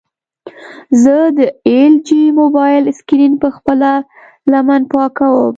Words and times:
زه 1.03 1.15
د 1.37 1.39
ایل 1.67 1.93
جي 2.07 2.23
موبایل 2.39 2.83
سکرین 2.99 3.33
په 3.41 3.49
خپله 3.55 3.89
لمن 4.51 4.81
پاکوم. 4.91 5.49